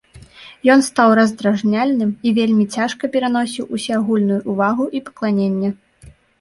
Ён 0.75 0.79
стаў 0.87 1.09
раздражняльным 1.19 2.15
і 2.27 2.33
вельмі 2.39 2.65
цяжка 2.77 3.03
пераносіў 3.19 3.71
усеагульную 3.79 4.41
ўвагу 4.55 4.91
і 4.99 5.07
пакланенне. 5.07 5.75